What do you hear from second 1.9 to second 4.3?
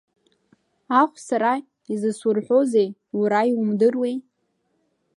изысурҳәозеи, уара иумдыруеи?